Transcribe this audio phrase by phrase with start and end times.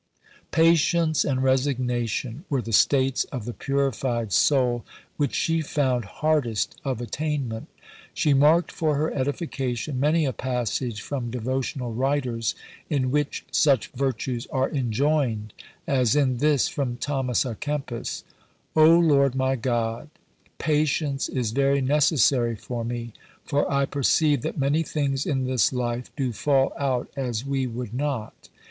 [0.49, 4.83] Patience and resignation were the states of the purified soul
[5.15, 7.67] which she found hardest of attainment.
[8.11, 12.55] She marked for her edification many a passage from devotional writers
[12.89, 15.53] in which such virtues are enjoined;
[15.85, 18.23] as in this from Thomas à Kempis:
[18.75, 20.09] "Oh Lord my God,
[20.57, 23.13] patience is very necessary for me,
[23.45, 27.93] for I perceive that many things in this life do fall out as we would
[27.93, 28.49] not....